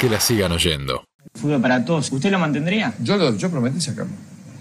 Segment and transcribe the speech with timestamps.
[0.00, 1.04] que la sigan oyendo.
[1.34, 2.10] Fútbol para todos.
[2.12, 2.94] ¿Usted lo mantendría?
[3.00, 4.12] Yo, lo, yo prometí sacarlo.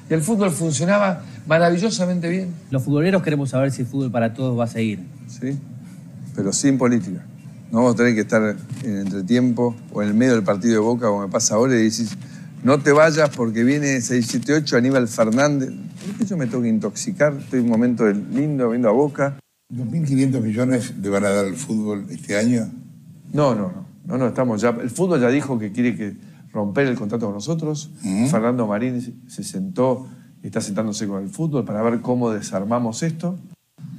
[0.10, 2.54] Y el fútbol funcionaba maravillosamente bien.
[2.70, 5.00] Los futboleros queremos saber si el fútbol para todos va a seguir.
[5.28, 5.58] Sí,
[6.36, 7.26] pero sin política.
[7.72, 10.80] No vamos a tener que estar en entretiempo o en el medio del partido de
[10.80, 12.16] Boca, como me pasa ahora, y decís,
[12.64, 15.70] no te vayas porque viene 678 Aníbal Fernández.
[15.70, 17.34] ¿Por qué yo me tengo que intoxicar?
[17.34, 19.38] Estoy en un momento lindo, viendo a Boca.
[19.74, 22.72] ¿2.500 millones le van a dar al fútbol este año?
[23.34, 23.85] No, no, no.
[24.06, 24.70] No, no, estamos ya.
[24.70, 26.16] El fútbol ya dijo que quiere que
[26.52, 27.92] romper el contrato con nosotros.
[28.30, 30.08] Fernando Marín se sentó
[30.42, 33.38] y está sentándose con el fútbol para ver cómo desarmamos esto.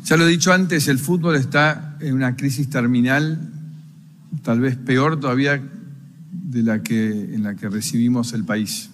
[0.04, 3.52] Ya lo he dicho antes, el fútbol está en una crisis terminal,
[4.42, 5.60] tal vez peor todavía
[6.30, 8.90] de la que, en la que recibimos el país.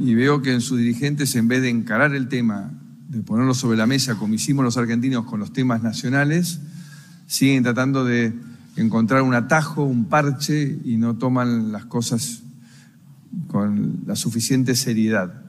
[0.00, 2.72] Y veo que en sus dirigentes, en vez de encarar el tema,
[3.08, 6.58] de ponerlo sobre la mesa como hicimos los argentinos con los temas nacionales,
[7.26, 8.32] siguen tratando de
[8.76, 12.42] encontrar un atajo, un parche y no toman las cosas
[13.48, 15.42] con la suficiente seriedad.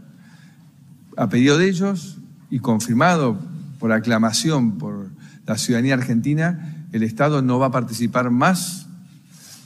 [1.16, 2.17] A pedido de ellos
[2.50, 3.39] y confirmado
[3.80, 5.09] por aclamación por
[5.45, 8.88] la ciudadanía argentina, el Estado no va a participar más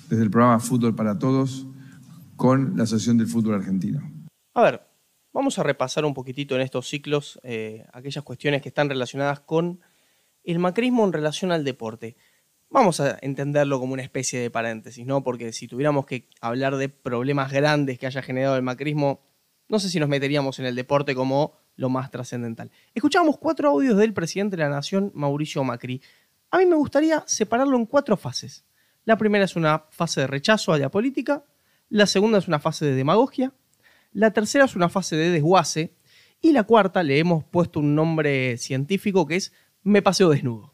[0.10, 1.66] desde el programa Fútbol para Todos
[2.36, 4.02] con la Asociación del Fútbol Argentino.
[4.54, 4.82] A ver,
[5.32, 9.80] vamos a repasar un poquitito en estos ciclos eh, aquellas cuestiones que están relacionadas con
[10.44, 12.18] el macrismo en relación al deporte.
[12.74, 15.26] Vamos a entenderlo como una especie de paréntesis, ¿no?
[15.26, 19.20] Porque si tuviéramos que hablar de problemas grandes que haya generado el macrismo,
[19.68, 22.72] no sé si nos meteríamos en el deporte como lo más trascendental.
[22.96, 26.02] Escuchamos cuatro audios del presidente de la Nación, Mauricio Macri.
[26.50, 28.64] A mí me gustaría separarlo en cuatro fases.
[29.04, 31.44] La primera es una fase de rechazo a la política,
[31.90, 33.54] la segunda es una fase de demagogia,
[34.14, 35.94] la tercera es una fase de desguace
[36.40, 39.52] y la cuarta le hemos puesto un nombre científico que es
[39.84, 40.71] me paseo desnudo.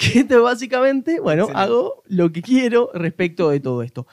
[0.28, 4.06] que básicamente, bueno, hago lo que quiero respecto de todo esto.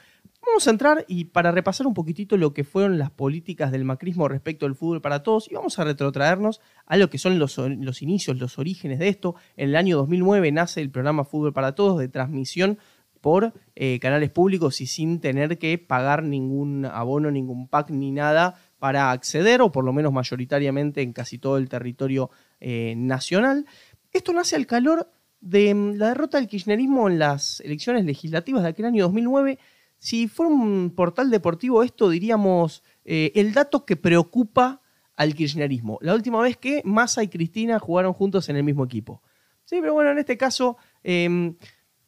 [0.46, 4.28] Vamos a entrar y para repasar un poquitito lo que fueron las políticas del macrismo
[4.28, 7.58] respecto al fútbol para todos y vamos a retrotraernos a lo que son los,
[8.02, 9.34] inicios, los orígenes de esto.
[9.56, 12.78] En el año 2009 nace el programa Fútbol para Todos de transmisión
[13.20, 18.60] por eh, canales públicos y sin tener que pagar ningún abono, ningún pack ni nada
[18.78, 22.30] para acceder, o por lo menos mayoritariamente en casi todo el territorio
[22.60, 23.66] eh, nacional.
[24.12, 25.10] Esto nace al calor
[25.40, 29.58] de mm, la derrota del kirchnerismo en las elecciones legislativas de aquel año 2009
[29.98, 34.80] si fuera un portal deportivo, esto diríamos eh, el dato que preocupa
[35.16, 35.98] al kirchnerismo.
[36.00, 39.22] La última vez que Massa y Cristina jugaron juntos en el mismo equipo.
[39.64, 41.56] Sí, pero bueno, en este caso em,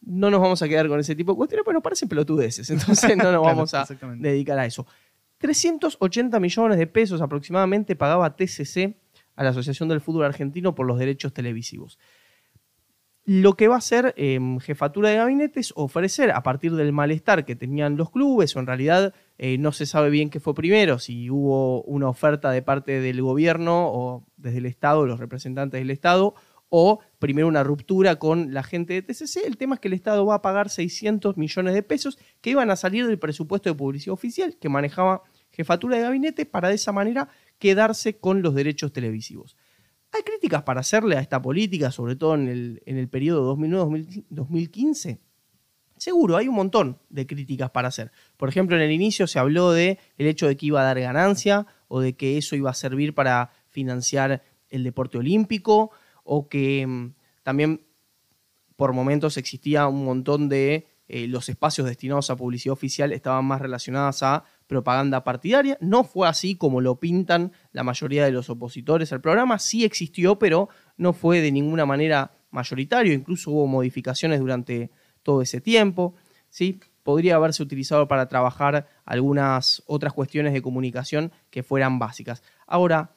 [0.02, 3.16] no nos vamos a quedar con ese tipo de cuestiones, pero nos parecen pelotudeces, entonces
[3.16, 3.84] no nos vamos a
[4.18, 4.86] dedicar a eso.
[5.38, 8.96] 380 millones de pesos aproximadamente pagaba TCC
[9.34, 11.98] a la Asociación del Fútbol Argentino por los derechos televisivos
[13.32, 17.44] lo que va a hacer em, jefatura de gabinete es ofrecer, a partir del malestar
[17.44, 20.98] que tenían los clubes, o en realidad eh, no se sabe bien qué fue primero,
[20.98, 25.92] si hubo una oferta de parte del gobierno o desde el Estado, los representantes del
[25.92, 26.34] Estado,
[26.70, 29.46] o primero una ruptura con la gente de TCC.
[29.46, 32.68] El tema es que el Estado va a pagar 600 millones de pesos que iban
[32.72, 36.90] a salir del presupuesto de publicidad oficial que manejaba jefatura de gabinete para de esa
[36.90, 37.28] manera
[37.60, 39.56] quedarse con los derechos televisivos.
[40.12, 45.20] ¿Hay críticas para hacerle a esta política, sobre todo en el, en el periodo 2009-2015?
[45.96, 48.10] Seguro, hay un montón de críticas para hacer.
[48.38, 50.98] Por ejemplo, en el inicio se habló de el hecho de que iba a dar
[50.98, 55.90] ganancia o de que eso iba a servir para financiar el deporte olímpico
[56.24, 57.82] o que mm, también
[58.76, 63.60] por momentos existía un montón de eh, los espacios destinados a publicidad oficial estaban más
[63.60, 65.76] relacionados a propaganda partidaria.
[65.80, 69.58] No fue así como lo pintan la mayoría de los opositores al programa.
[69.58, 73.12] Sí existió, pero no fue de ninguna manera mayoritario.
[73.12, 74.92] Incluso hubo modificaciones durante
[75.24, 76.14] todo ese tiempo.
[76.48, 76.78] ¿sí?
[77.02, 82.44] Podría haberse utilizado para trabajar algunas otras cuestiones de comunicación que fueran básicas.
[82.68, 83.16] Ahora,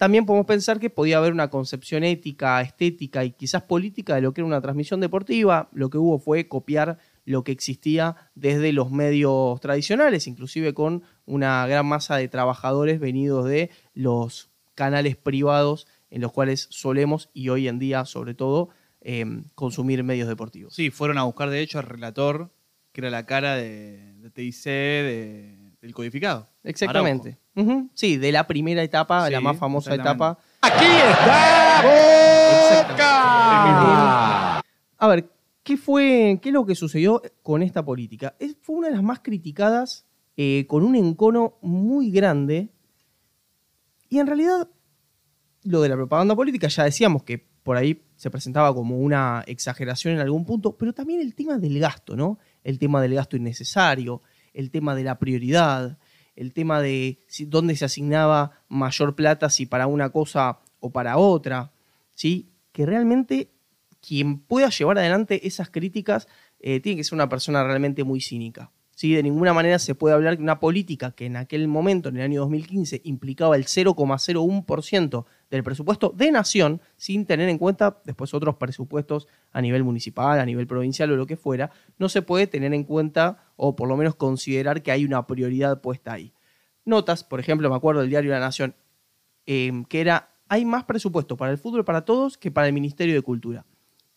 [0.00, 4.32] también podemos pensar que podía haber una concepción ética, estética y quizás política de lo
[4.32, 5.68] que era una transmisión deportiva.
[5.74, 11.66] Lo que hubo fue copiar lo que existía desde los medios tradicionales, inclusive con una
[11.66, 17.68] gran masa de trabajadores venidos de los canales privados en los cuales solemos y hoy
[17.68, 20.74] en día sobre todo em, consumir medios deportivos.
[20.74, 22.50] Sí, fueron a buscar de hecho al relator,
[22.92, 24.64] que era la cara de, TIC
[25.80, 26.48] del codificado.
[26.64, 27.38] Exactamente.
[27.94, 30.38] Sí, de la primera etapa, la más famosa etapa.
[30.62, 31.82] ¡Aquí está!
[32.86, 33.30] ¡Boca!
[34.98, 35.30] A ver,
[35.70, 38.34] ¿Qué fue, qué es lo que sucedió con esta política?
[38.60, 40.04] fue una de las más criticadas,
[40.36, 42.70] eh, con un encono muy grande.
[44.08, 44.68] Y en realidad,
[45.62, 50.14] lo de la propaganda política, ya decíamos que por ahí se presentaba como una exageración
[50.14, 52.40] en algún punto, pero también el tema del gasto, ¿no?
[52.64, 54.22] el tema del gasto innecesario,
[54.52, 56.00] el tema de la prioridad,
[56.34, 61.70] el tema de dónde se asignaba mayor plata, si para una cosa o para otra,
[62.12, 62.50] ¿sí?
[62.72, 63.52] que realmente
[64.00, 68.70] quien pueda llevar adelante esas críticas eh, tiene que ser una persona realmente muy cínica.
[69.00, 69.14] ¿sí?
[69.14, 72.22] De ninguna manera se puede hablar de una política que en aquel momento, en el
[72.22, 78.56] año 2015, implicaba el 0,01% del presupuesto de nación, sin tener en cuenta después otros
[78.56, 82.74] presupuestos a nivel municipal, a nivel provincial o lo que fuera, no se puede tener
[82.74, 86.34] en cuenta o por lo menos considerar que hay una prioridad puesta ahí.
[86.84, 88.74] Notas, por ejemplo, me acuerdo del diario La Nación,
[89.46, 93.14] eh, que era, hay más presupuesto para el fútbol para todos que para el Ministerio
[93.14, 93.64] de Cultura.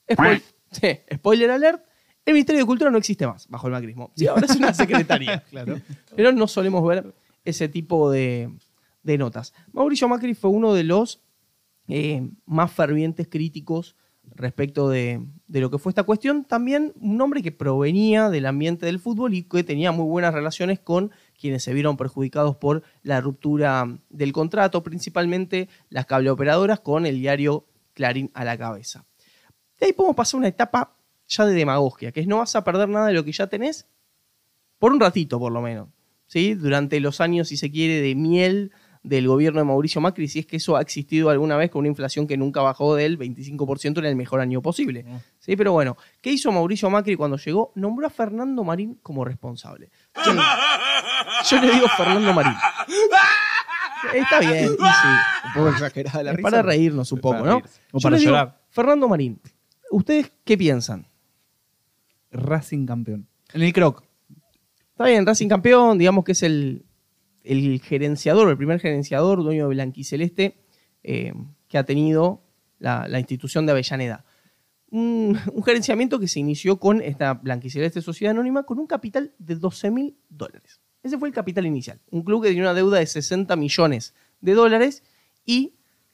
[0.08, 0.42] Spoil-
[0.72, 1.84] sí, spoiler alert,
[2.26, 4.12] el Ministerio de Cultura no existe más bajo el macrismo.
[4.16, 5.44] Sí, ahora es una secretaría.
[5.50, 5.80] Claro.
[6.16, 7.14] Pero no solemos ver
[7.46, 8.50] ese tipo de,
[9.04, 9.54] de notas.
[9.74, 11.22] Mauricio Macri fue uno de los
[11.90, 13.96] eh, más fervientes críticos
[14.36, 16.46] respecto de, de lo que fue esta cuestión.
[16.46, 20.80] También un hombre que provenía del ambiente del fútbol y que tenía muy buenas relaciones
[20.80, 27.20] con quienes se vieron perjudicados por la ruptura del contrato, principalmente las cableoperadoras con el
[27.20, 29.06] diario Clarín a la cabeza.
[29.84, 30.96] De ahí podemos pasar una etapa
[31.28, 33.86] ya de demagogia, que es no vas a perder nada de lo que ya tenés,
[34.80, 35.90] por un ratito por lo menos,
[36.26, 36.54] ¿sí?
[36.54, 38.72] Durante los años, si se quiere, de miel
[39.04, 41.90] del gobierno de Mauricio Macri, si es que eso ha existido alguna vez con una
[41.90, 45.04] inflación que nunca bajó del 25% en el mejor año posible.
[45.40, 45.58] ¿sí?
[45.58, 47.74] Pero bueno, ¿qué hizo Mauricio Macri cuando llegó?
[47.76, 49.90] Nombró a Fernando Marín como responsable.
[50.26, 50.32] Yo,
[51.50, 52.56] yo le digo Fernando Marín.
[54.14, 54.78] Está bien, y sí.
[55.48, 56.50] Un poco exagerada la Es risa.
[56.50, 57.58] para reírnos un poco, ¿no?
[57.92, 58.62] O Yo para digo, llorar.
[58.70, 59.42] Fernando Marín,
[59.94, 61.08] ¿ustedes qué piensan?
[62.32, 63.28] Racing campeón.
[63.54, 64.04] En el croc.
[64.92, 66.86] Está bien, Racing campeón, digamos que es el,
[67.44, 70.58] el gerenciador, el primer gerenciador, dueño de Blanquiceleste,
[71.04, 71.34] eh,
[71.68, 72.44] que ha tenido
[72.80, 74.26] la, la institución de Avellaneda.
[74.90, 79.56] Un, un gerenciamiento que se inició con esta Blanquiceleste Sociedad Anónima con un capital de
[79.56, 80.82] 12 mil dólares.
[81.02, 82.00] Ese fue el capital inicial.
[82.12, 85.04] Un club que tenía una deuda de 60 millones de dólares
[85.46, 85.74] y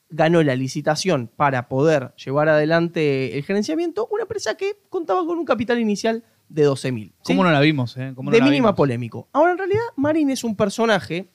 [0.10, 5.46] ganó la licitación para poder llevar adelante el gerenciamiento una empresa que contaba con un
[5.46, 7.14] capital inicial de 12 mil.
[7.24, 8.14] ¿Cómo no la vimos, eh?
[8.16, 8.76] ¿Cómo no de la mínima vimos?
[8.78, 9.30] polémico.
[9.34, 11.30] Ahora, en realidad, Marín es un personaje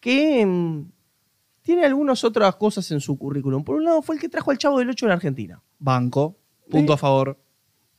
[0.00, 0.90] que mm,
[1.60, 3.62] tiene algunas otras cosas en su currículum.
[3.62, 5.62] Por un lado, fue el que trajo al Chavo del 8 a la Argentina.
[5.78, 6.38] Banco.
[6.70, 6.94] Punto Sí.
[6.94, 7.38] a favor.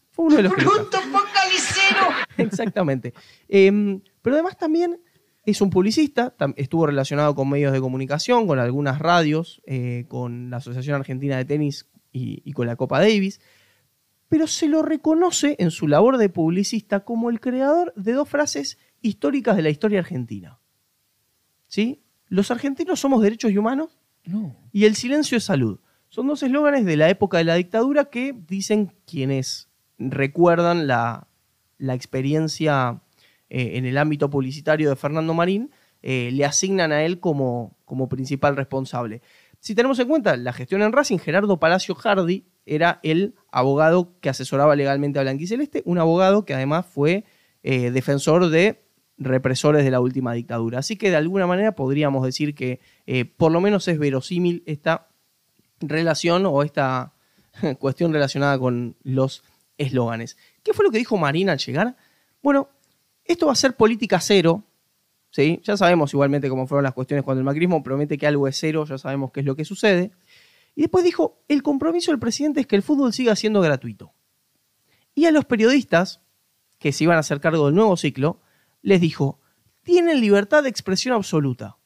[0.09, 1.05] Fue uno de los lo trajo.
[2.37, 3.13] Exactamente.
[3.47, 4.99] Em, pero además también
[5.45, 10.57] es un publicista, estuvo relacionado con medios de comunicación, con algunas radios, eh, con la
[10.57, 13.39] Asociación Argentina de Tenis y, y con la Copa Davis,
[14.27, 18.79] pero se lo reconoce en su labor de publicista como el creador de dos frases
[19.01, 20.59] históricas de la historia argentina.
[21.67, 22.03] ¿Sí?
[22.27, 24.55] Los argentinos somos derechos y humanos No.
[24.71, 25.79] y el silencio es salud.
[26.09, 29.69] Son dos eslóganes de la época de la dictadura que dicen quienes
[29.99, 31.27] recuerdan la,
[31.77, 33.01] la experiencia
[33.49, 35.71] eh, en el ámbito publicitario de Fernando Marín,
[36.01, 39.21] eh, le asignan a él como, como principal responsable.
[39.59, 44.29] Si tenemos en cuenta la gestión en Racing, Gerardo Palacio Hardy era el abogado que
[44.29, 47.23] asesoraba legalmente a Blanquiceleste, un abogado que además fue
[47.63, 48.83] eh, defensor de
[49.17, 50.79] represores de la última dictadura.
[50.79, 52.79] Así que de alguna manera podríamos decir que
[53.37, 55.07] por lo menos es verosímil esta
[55.79, 57.13] relación o esta
[57.79, 59.43] cuestión relacionada con los
[59.77, 60.37] eslóganes.
[60.63, 61.95] ¿Qué fue lo que dijo Marina al llegar?
[62.41, 62.69] Bueno,
[63.25, 64.63] esto va a ser política cero.
[65.31, 65.59] ¿sí?
[65.63, 68.85] Ya sabemos igualmente cómo fueron las cuestiones cuando el macrismo promete que algo es cero,
[68.85, 70.11] ya sabemos qué es lo que sucede.
[70.75, 74.13] Y después dijo, el compromiso del presidente es que el fútbol siga siendo gratuito.
[75.13, 76.21] Y a los periodistas
[76.77, 78.41] que se iban a hacer cargo del nuevo ciclo,
[78.81, 79.39] les dijo,
[79.83, 81.77] tienen libertad de expresión absoluta.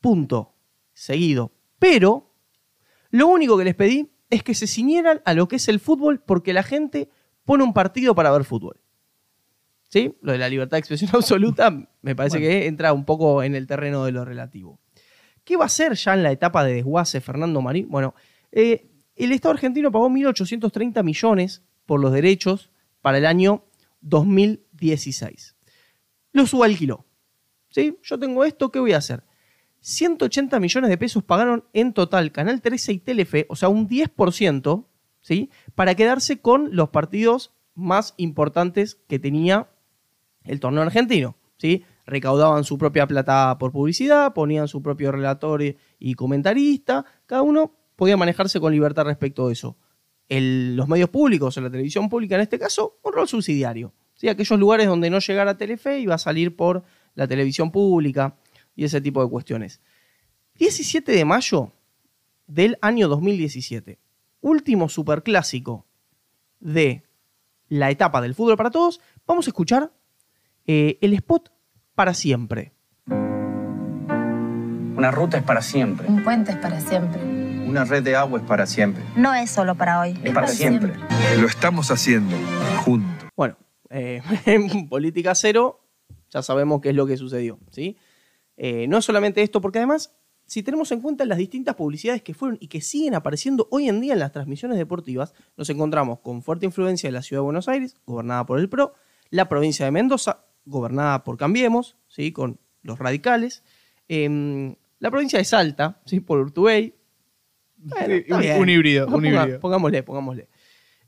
[0.00, 0.54] Punto.
[0.92, 1.52] Seguido.
[1.78, 2.30] Pero
[3.10, 6.20] lo único que les pedí es que se ciñeran a lo que es el fútbol
[6.20, 7.08] porque la gente
[7.44, 8.83] pone un partido para ver fútbol.
[9.94, 10.12] ¿Sí?
[10.22, 11.70] Lo de la libertad de expresión absoluta
[12.02, 14.80] me parece que entra un poco en el terreno de lo relativo.
[15.44, 17.88] ¿Qué va a hacer ya en la etapa de desguace Fernando Marín?
[17.88, 18.12] Bueno,
[18.50, 22.72] eh, el Estado argentino pagó 1.830 millones por los derechos
[23.02, 23.66] para el año
[24.00, 25.54] 2016.
[26.32, 27.06] Lo subalquiló.
[27.68, 27.96] ¿Sí?
[28.02, 29.22] Yo tengo esto, ¿qué voy a hacer?
[29.78, 34.86] 180 millones de pesos pagaron en total Canal 13 y Telefe, o sea, un 10%,
[35.20, 35.50] ¿sí?
[35.76, 39.68] Para quedarse con los partidos más importantes que tenía
[40.44, 41.84] el torneo argentino, ¿sí?
[42.06, 48.16] Recaudaban su propia plata por publicidad, ponían su propio relator y- comentarista, cada uno podía
[48.16, 49.76] manejarse con libertad respecto de eso.
[50.28, 53.94] Los medios públicos, o la televisión pública en este caso, un rol subsidiario.
[54.14, 54.28] ¿sí?
[54.28, 56.82] Aquellos lugares donde no llegara Telefe iba a salir por
[57.14, 58.36] la televisión pública
[58.74, 59.80] y ese tipo de cuestiones.
[60.56, 61.72] 17 de mayo
[62.46, 63.98] del año 2017,
[64.40, 65.86] último superclásico
[66.60, 67.04] de
[67.68, 69.90] la etapa del fútbol para todos, Vamos a escuchar
[70.66, 71.52] eh, el spot
[71.94, 72.72] para siempre.
[74.96, 76.06] Una ruta es para siempre.
[76.08, 77.20] Un puente es para siempre.
[77.66, 79.02] Una red de agua es para siempre.
[79.16, 80.18] No es solo para hoy.
[80.22, 80.92] Es para siempre.
[81.38, 82.36] Lo estamos haciendo
[82.84, 83.28] juntos.
[83.36, 83.56] Bueno,
[83.90, 85.80] eh, en política cero
[86.30, 87.96] ya sabemos qué es lo que sucedió, ¿sí?
[88.56, 90.14] Eh, no solamente esto, porque además,
[90.46, 94.00] si tenemos en cuenta las distintas publicidades que fueron y que siguen apareciendo hoy en
[94.00, 97.68] día en las transmisiones deportivas, nos encontramos con fuerte influencia de la ciudad de Buenos
[97.68, 98.94] Aires, gobernada por el PRO,
[99.30, 102.32] la provincia de Mendoza, gobernada por Cambiemos, ¿sí?
[102.32, 103.62] con los radicales,
[104.08, 106.20] em, la provincia de Salta, ¿sí?
[106.20, 106.94] por Urtubey.
[107.76, 109.60] Bueno, Sí, un- híbrido, un Ponga- híbrido.
[109.60, 110.48] Pongámosle, pongámosle.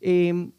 [0.01, 0.53] Em,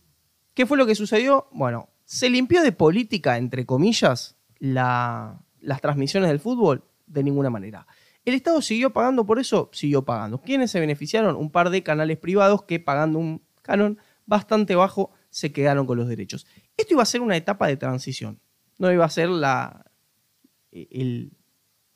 [0.54, 1.48] ¿Qué fue lo que sucedió?
[1.52, 7.86] Bueno, se limpió de política, entre comillas, la- las transmisiones del fútbol de ninguna manera.
[8.26, 9.70] ¿El Estado siguió pagando por eso?
[9.72, 10.42] Siguió pagando.
[10.42, 11.36] ¿Quiénes se beneficiaron?
[11.36, 16.08] Un par de canales privados que pagando un canon bastante bajo se quedaron con los
[16.08, 16.48] derechos.
[16.76, 18.40] Esto iba a ser una etapa de transición.
[18.78, 19.86] No iba a ser la,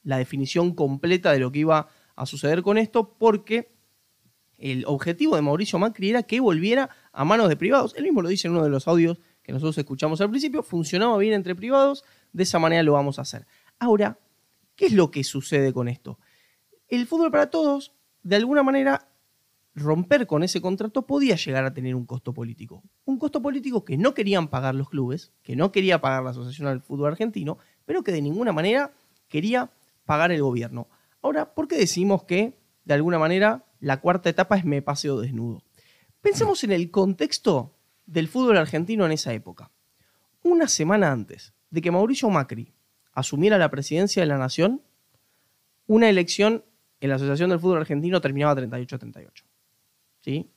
[0.03, 3.71] la definición completa de lo que iba a suceder con esto porque
[4.57, 7.95] el objetivo de Mauricio Macri era que volviera a manos de privados.
[7.97, 10.61] Él mismo lo dice en uno de los audios que nosotros escuchamos al principio.
[10.61, 13.47] Funcionaba bien entre privados, de esa manera lo vamos a hacer.
[13.79, 14.19] Ahora,
[14.75, 16.19] ¿qué es lo que sucede con esto?
[16.87, 19.10] El fútbol para todos, de alguna manera,
[19.73, 22.83] romper con ese contrato podía llegar a tener un costo político.
[23.05, 26.67] Un costo político que no querían pagar los clubes, que no quería pagar la Asociación
[26.67, 28.91] del Fútbol Argentino, pero que de ninguna manera
[29.27, 29.71] quería
[30.05, 30.87] pagar el gobierno.
[31.21, 35.63] Ahora, ¿por qué decimos que, de alguna manera, la cuarta etapa es me paseo desnudo?
[36.21, 37.73] Pensemos en el contexto
[38.05, 39.71] del fútbol argentino en esa época.
[40.43, 42.73] Una semana antes de que Mauricio Macri
[43.13, 44.81] asumiera la presidencia de la Nación,
[45.87, 46.63] una elección
[46.99, 49.43] en la Asociación del Fútbol Argentino terminaba 38-38.
[50.21, 50.49] ¿Sí?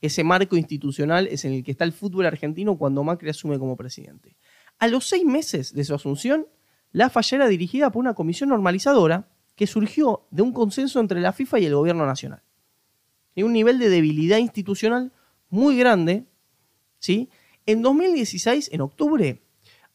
[0.00, 3.76] Ese marco institucional es en el que está el fútbol argentino cuando Macri asume como
[3.76, 4.36] presidente.
[4.78, 6.46] A los seis meses de su asunción,
[6.92, 11.32] la falla era dirigida por una comisión normalizadora que surgió de un consenso entre la
[11.32, 12.42] FIFA y el gobierno nacional.
[13.34, 15.12] Y un nivel de debilidad institucional
[15.48, 16.26] muy grande.
[16.98, 17.30] ¿sí?
[17.64, 19.42] En 2016, en octubre,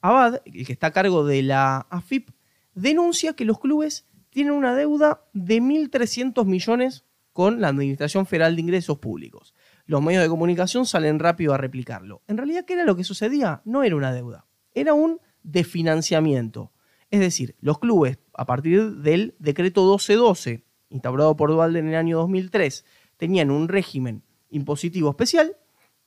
[0.01, 2.32] Abad, el que está a cargo de la AFIP,
[2.74, 8.62] denuncia que los clubes tienen una deuda de 1.300 millones con la Administración Federal de
[8.62, 9.54] Ingresos Públicos.
[9.86, 12.22] Los medios de comunicación salen rápido a replicarlo.
[12.28, 13.62] En realidad, ¿qué era lo que sucedía?
[13.66, 16.72] No era una deuda, era un desfinanciamiento.
[17.10, 22.18] Es decir, los clubes, a partir del decreto 1212, instaurado por Dualde en el año
[22.20, 22.86] 2003,
[23.18, 25.58] tenían un régimen impositivo especial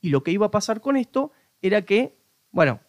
[0.01, 2.17] y lo que iba a pasar con esto era que,
[2.51, 2.79] bueno,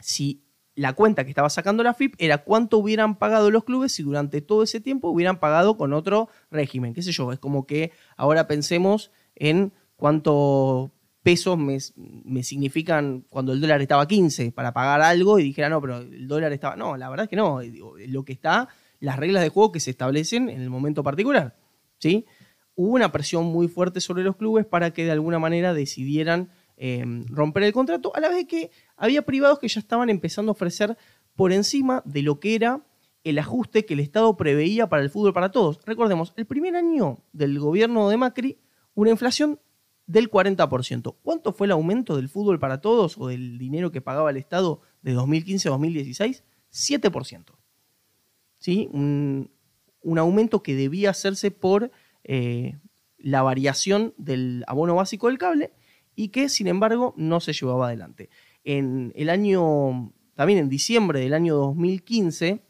[0.00, 0.42] si
[0.74, 4.40] la cuenta que estaba sacando la FIP era cuánto hubieran pagado los clubes si durante
[4.40, 6.94] todo ese tiempo hubieran pagado con otro régimen.
[6.94, 7.32] ¿Qué sé yo?
[7.32, 10.90] Es como que ahora pensemos en cuántos
[11.22, 15.68] pesos me, me significan cuando el dólar estaba a 15 para pagar algo y dijera,
[15.68, 16.74] no, pero el dólar estaba...
[16.76, 17.60] No, la verdad es que no.
[17.60, 21.56] Digo, Lo que está, las reglas de juego que se establecen en el momento particular.
[21.98, 22.26] ¿sí?
[22.74, 27.04] Hubo una presión muy fuerte sobre los clubes para que de alguna manera decidieran eh,
[27.28, 30.96] romper el contrato, a la vez que había privados que ya estaban empezando a ofrecer
[31.34, 32.84] por encima de lo que era
[33.24, 35.80] el ajuste que el Estado preveía para el fútbol para todos.
[35.84, 38.58] Recordemos, el primer año del gobierno de Macri,
[38.94, 39.60] una inflación
[40.06, 41.16] del 40%.
[41.22, 44.80] ¿Cuánto fue el aumento del fútbol para todos o del dinero que pagaba el Estado
[45.02, 46.44] de 2015 a 2016?
[46.72, 47.44] 7%.
[48.58, 48.88] ¿Sí?
[48.92, 49.50] Un,
[50.02, 51.92] un aumento que debía hacerse por
[52.24, 52.78] eh,
[53.18, 55.72] la variación del abono básico del cable
[56.14, 58.30] y que, sin embargo, no se llevaba adelante.
[58.64, 62.62] En el año, también en diciembre del año 2015,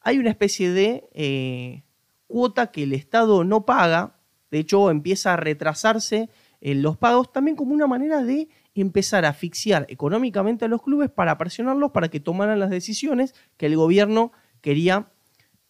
[0.00, 1.84] hay una especie de eh,
[2.26, 4.16] cuota que el Estado no paga,
[4.50, 6.28] de hecho empieza a retrasarse
[6.60, 11.10] en los pagos, también como una manera de empezar a asfixiar económicamente a los clubes
[11.10, 15.10] para presionarlos para que tomaran las decisiones que el gobierno quería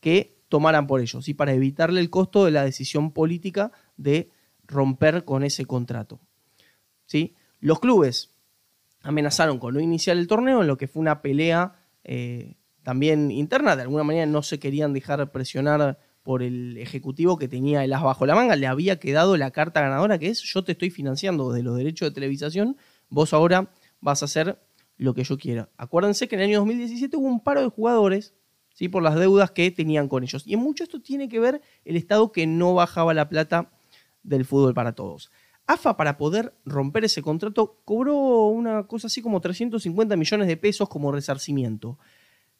[0.01, 4.31] que tomaran por ellos, y para evitarle el costo de la decisión política de
[4.67, 6.21] romper con ese contrato.
[7.61, 8.31] Los clubes
[9.03, 13.77] amenazaron con no iniciar el torneo, en lo que fue una pelea eh, también interna.
[13.77, 18.03] De alguna manera no se querían dejar presionar por el ejecutivo que tenía el as
[18.03, 18.57] bajo la manga.
[18.57, 22.09] Le había quedado la carta ganadora que es yo te estoy financiando desde los derechos
[22.09, 22.77] de televisación,
[23.09, 24.59] vos ahora vas a hacer
[24.97, 25.69] lo que yo quiera.
[25.77, 28.35] Acuérdense que en el año 2017 hubo un paro de jugadores
[28.75, 28.89] ¿sí?
[28.89, 30.45] por las deudas que tenían con ellos.
[30.47, 33.73] Y en mucho esto tiene que ver el Estado que no bajaba la plata
[34.23, 35.31] del fútbol para todos.
[35.67, 40.89] AFA, para poder romper ese contrato, cobró una cosa así como 350 millones de pesos
[40.89, 41.99] como resarcimiento.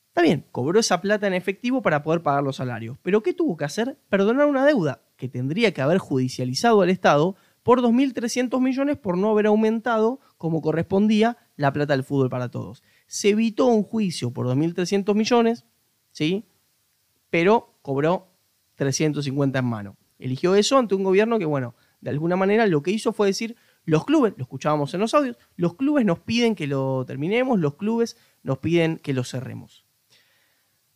[0.09, 2.99] Está bien, cobró esa plata en efectivo para poder pagar los salarios.
[3.03, 3.99] Pero ¿qué tuvo que hacer?
[4.09, 9.31] Perdonar una deuda que tendría que haber judicializado al Estado por 2.300 millones por no
[9.31, 12.83] haber aumentado como correspondía la plata del fútbol para todos.
[13.07, 15.65] se evitó un juicio por 2.300 millones,
[16.11, 16.45] ¿sí?
[17.31, 18.29] pero cobró
[18.75, 19.97] 350 en mano.
[20.19, 23.57] Eligió eso ante un gobierno que, bueno, de alguna manera lo que hizo fue decir,
[23.85, 27.77] los clubes, lo escuchábamos en los audios, los clubes nos piden que lo terminemos, los
[27.77, 29.87] clubes nos piden que lo cerremos.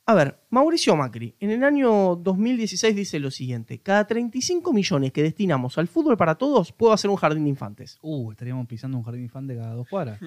[0.04, 5.22] A ver, Mauricio Macri, en el año 2016 dice lo siguiente, cada 35 millones que
[5.22, 7.98] destinamos al fútbol para todos, puedo hacer un jardín de infantes.
[8.02, 10.20] Uh, estaríamos pisando un jardín de infantes cada dos cuadras.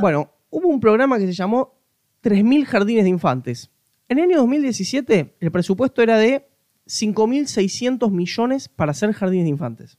[0.00, 1.74] Bueno, hubo un programa que se llamó
[2.22, 3.70] 3.000 jardines de infantes.
[4.08, 6.48] En el año 2017, el presupuesto era de
[6.86, 9.98] 5.600 millones para hacer jardines de infantes.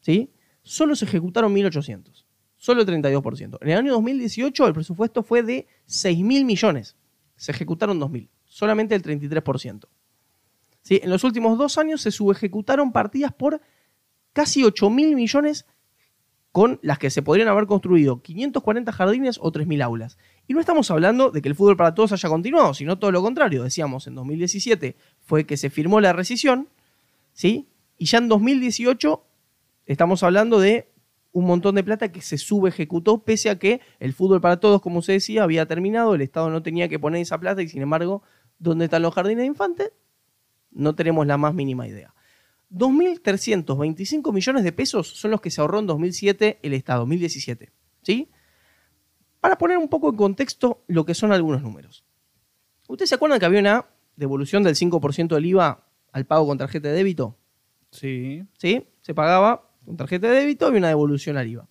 [0.00, 0.32] ¿Sí?
[0.62, 2.24] Solo se ejecutaron 1.800.
[2.56, 3.58] Solo el 32%.
[3.60, 6.96] En el año 2018, el presupuesto fue de 6.000 millones.
[7.36, 8.28] Se ejecutaron 2.000.
[8.44, 9.86] Solamente el 33%.
[10.82, 11.00] ¿Sí?
[11.02, 13.60] En los últimos dos años se subejecutaron partidas por
[14.32, 15.66] casi 8.000 millones
[16.52, 20.16] con las que se podrían haber construido 540 jardines o 3.000 aulas.
[20.48, 23.22] Y no estamos hablando de que el fútbol para todos haya continuado, sino todo lo
[23.22, 23.64] contrario.
[23.64, 26.68] Decíamos, en 2017 fue que se firmó la rescisión,
[27.32, 27.68] ¿sí?
[27.98, 29.24] Y ya en 2018
[29.86, 30.88] estamos hablando de
[31.32, 35.02] un montón de plata que se subejecutó, pese a que el fútbol para todos, como
[35.02, 38.22] se decía, había terminado, el Estado no tenía que poner esa plata y sin embargo,
[38.58, 39.92] ¿dónde están los jardines de infantes?
[40.70, 42.14] No tenemos la más mínima idea.
[42.72, 47.70] 2.325 millones de pesos son los que se ahorró en 2007 el Estado, 2017.
[48.02, 48.30] ¿Sí?
[49.40, 52.04] Para poner un poco en contexto lo que son algunos números.
[52.88, 56.88] ¿Ustedes se acuerdan que había una devolución del 5% del IVA al pago con tarjeta
[56.88, 57.36] de débito?
[57.90, 58.44] Sí.
[58.58, 58.86] ¿Sí?
[59.02, 61.68] Se pagaba con tarjeta de débito y una devolución al IVA.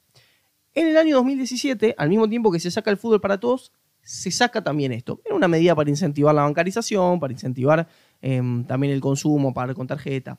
[0.73, 4.29] En el año 2017, al mismo tiempo que se saca el fútbol para todos, se
[4.29, 5.21] saca también esto.
[5.25, 7.87] Era una medida para incentivar la bancarización, para incentivar
[8.21, 10.37] em, también el consumo, pagar con tarjeta.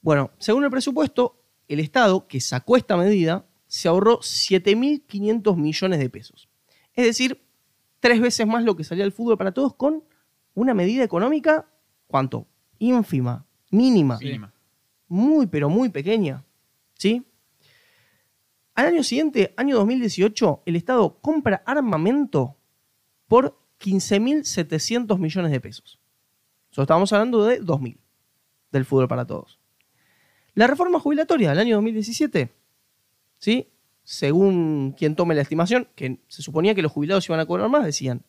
[0.00, 6.08] Bueno, según el presupuesto, el Estado que sacó esta medida se ahorró 7.500 millones de
[6.08, 6.48] pesos.
[6.92, 7.44] Es decir,
[7.98, 10.04] tres veces más lo que salía el fútbol para todos con
[10.54, 11.68] una medida económica,
[12.06, 12.46] ¿cuánto?
[12.78, 14.54] Ínfima, mínima, Mínima.
[15.08, 16.44] muy pero muy pequeña.
[16.96, 17.24] ¿Sí?
[18.76, 22.56] Al año siguiente, año 2018, el Estado compra armamento
[23.26, 25.98] por 15.700 millones de pesos.
[26.70, 27.98] Solo estamos hablando de 2.000
[28.70, 29.58] del fútbol para todos.
[30.54, 32.54] La reforma jubilatoria del año 2017,
[33.38, 33.73] ¿sí?
[34.04, 37.84] Según quien tome la estimación, que se suponía que los jubilados iban a cobrar más,
[37.84, 38.22] decían.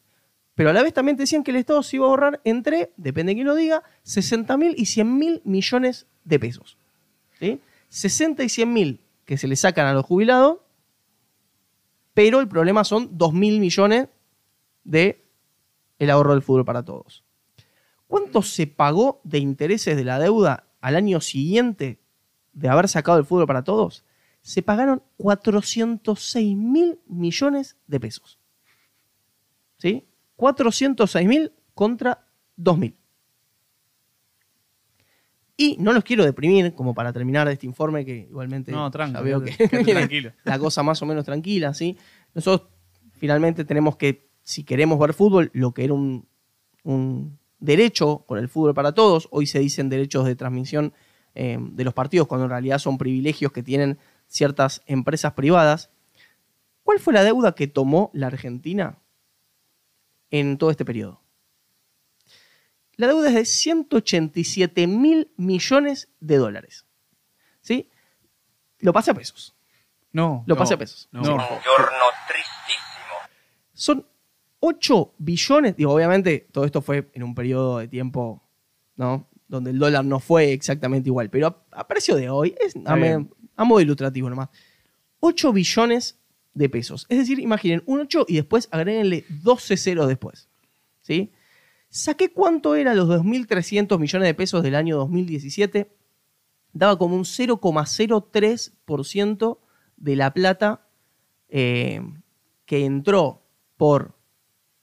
[0.56, 3.32] Pero a la vez también decían que el Estado se iba a ahorrar entre, depende
[3.32, 6.78] de quién lo diga, 60.000 y 100.000 millones de pesos.
[7.40, 7.60] ¿sí?
[7.90, 10.60] 60 y 100.000 que se le sacan a los jubilados,
[12.14, 14.08] pero el problema son 2.000 millones
[14.86, 15.26] de
[16.00, 17.24] el ahorro del fútbol para todos.
[18.08, 22.00] ¿Cuánto se pagó de intereses de la deuda al año siguiente
[22.54, 24.06] de haber sacado el fútbol para todos?
[24.46, 28.38] Se pagaron 406 mil millones de pesos.
[29.80, 30.06] ¿Sí?
[30.36, 32.96] 406 mil contra 2 mil.
[35.58, 39.24] Y no los quiero deprimir, como para terminar este informe, que igualmente No, ya tranquilo.
[39.24, 40.32] veo que tranquilo.
[40.44, 41.98] la cosa más o menos tranquila, ¿sí?
[42.36, 42.70] Nosotros
[43.14, 46.28] finalmente tenemos que, si queremos ver fútbol, lo que era un,
[46.84, 50.94] un derecho con el fútbol para todos, hoy se dicen derechos de transmisión
[51.34, 53.98] eh, de los partidos, cuando en realidad son privilegios que tienen
[54.28, 55.90] ciertas empresas privadas.
[56.84, 59.00] ¿Cuál fue la deuda que tomó la Argentina
[60.30, 61.22] en todo este periodo?
[62.98, 66.86] La deuda es de 187 mil millones de dólares.
[67.62, 67.90] ¿Sí?
[68.80, 69.56] Lo pasé a pesos.
[70.12, 70.44] No.
[70.48, 71.10] Lo No, pasé a pesos.
[71.12, 71.24] no.
[71.24, 71.32] Sí.
[73.74, 74.08] Son
[74.62, 75.76] 8 billones.
[75.76, 78.42] Digo, obviamente, todo esto fue en un periodo de tiempo,
[78.96, 79.28] ¿no?
[79.48, 81.30] Donde el dólar no fue exactamente igual.
[81.30, 83.32] Pero a, a precio de hoy, es a, me- bien.
[83.56, 84.50] a modo ilustrativo nomás.
[85.20, 86.20] 8 billones
[86.54, 87.06] de pesos.
[87.10, 90.50] Es decir, imaginen, un 8 y después agréguenle 12 ceros después.
[91.02, 91.32] ¿Sí?
[91.90, 95.92] Saqué cuánto eran los 2.300 millones de pesos del año 2017.
[96.74, 99.58] Daba como un 0,03%
[99.98, 100.88] de la plata
[101.50, 102.02] eh,
[102.66, 103.44] que entró
[103.78, 104.16] por,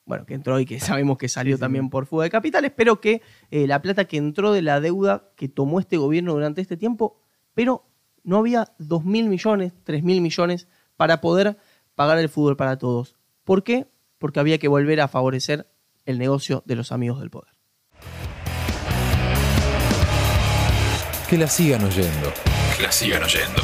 [0.04, 3.22] bueno, que entró y que sabemos que salió también por fuga de capitales, pero que
[3.50, 7.20] eh, la plata que entró de la deuda que tomó este gobierno durante este tiempo,
[7.54, 7.84] pero
[8.24, 11.56] no había 2.000 millones, 3.000 millones para poder
[11.94, 13.16] pagar el fútbol para todos.
[13.44, 13.88] ¿Por qué?
[14.18, 15.68] Porque había que volver a favorecer
[16.04, 17.52] el negocio de los amigos del poder.
[21.28, 22.32] Que la sigan oyendo.
[22.76, 23.62] Que la sigan oyendo.